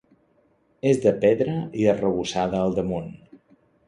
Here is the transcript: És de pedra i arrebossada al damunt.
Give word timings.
És 0.91 1.01
de 1.03 1.11
pedra 1.25 1.57
i 1.81 1.85
arrebossada 1.93 2.63
al 2.69 2.73
damunt. 2.79 3.13